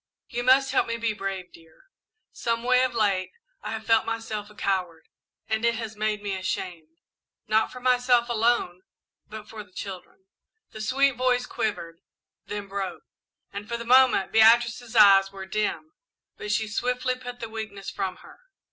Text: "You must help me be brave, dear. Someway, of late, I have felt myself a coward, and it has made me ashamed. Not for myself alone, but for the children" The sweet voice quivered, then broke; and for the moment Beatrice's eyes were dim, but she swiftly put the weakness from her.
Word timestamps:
"You 0.29 0.41
must 0.41 0.71
help 0.71 0.87
me 0.87 0.97
be 0.97 1.13
brave, 1.13 1.53
dear. 1.53 1.83
Someway, 2.31 2.81
of 2.81 2.95
late, 2.95 3.29
I 3.61 3.69
have 3.73 3.85
felt 3.85 4.03
myself 4.07 4.49
a 4.49 4.55
coward, 4.55 5.07
and 5.47 5.63
it 5.63 5.75
has 5.75 5.95
made 5.95 6.23
me 6.23 6.35
ashamed. 6.35 6.97
Not 7.47 7.71
for 7.71 7.79
myself 7.79 8.27
alone, 8.27 8.81
but 9.27 9.47
for 9.47 9.63
the 9.63 9.71
children" 9.71 10.25
The 10.71 10.81
sweet 10.81 11.15
voice 11.17 11.45
quivered, 11.45 11.99
then 12.47 12.67
broke; 12.67 13.03
and 13.53 13.69
for 13.69 13.77
the 13.77 13.85
moment 13.85 14.31
Beatrice's 14.31 14.95
eyes 14.95 15.31
were 15.31 15.45
dim, 15.45 15.91
but 16.35 16.51
she 16.51 16.67
swiftly 16.67 17.13
put 17.13 17.39
the 17.39 17.47
weakness 17.47 17.91
from 17.91 18.15
her. 18.25 18.39